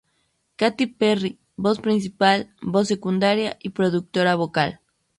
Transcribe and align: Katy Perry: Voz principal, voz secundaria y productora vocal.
Katy 0.55 0.87
Perry: 0.87 1.31
Voz 1.57 1.77
principal, 1.79 2.49
voz 2.63 2.87
secundaria 2.87 3.59
y 3.61 3.69
productora 3.69 4.33
vocal. 4.33 4.81